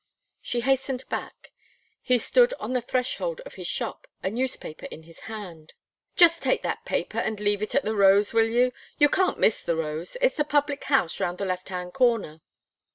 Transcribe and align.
She 0.41 0.61
hastened 0.61 1.07
back; 1.09 1.51
he 2.01 2.17
stood 2.17 2.55
on 2.59 2.73
the 2.73 2.81
threshold 2.81 3.39
of 3.41 3.53
his 3.53 3.67
shop, 3.67 4.07
a 4.23 4.31
newspaper 4.31 4.87
in 4.87 5.03
his 5.03 5.19
hand. 5.29 5.75
"Just 6.15 6.41
take 6.41 6.63
that 6.63 6.85
paper, 6.85 7.19
and 7.19 7.39
leave 7.39 7.61
it 7.61 7.75
at 7.75 7.83
the 7.85 7.95
'Rose,' 7.95 8.33
will 8.33 8.49
you? 8.49 8.71
You 8.97 9.09
can't 9.09 9.37
miss 9.37 9.61
the 9.61 9.75
'Rose' 9.75 10.17
it's 10.19 10.37
the 10.37 10.43
public 10.43 10.85
house 10.85 11.19
round 11.19 11.37
the 11.37 11.45
left 11.45 11.69
hand 11.69 11.93
corner." 11.93 12.41